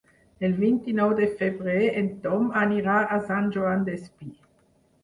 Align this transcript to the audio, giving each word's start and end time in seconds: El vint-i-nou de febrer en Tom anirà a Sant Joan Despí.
El 0.47 0.53
vint-i-nou 0.61 1.13
de 1.19 1.27
febrer 1.43 1.83
en 2.01 2.09
Tom 2.25 2.51
anirà 2.65 2.99
a 3.19 3.23
Sant 3.31 3.55
Joan 3.59 3.89
Despí. 3.93 4.35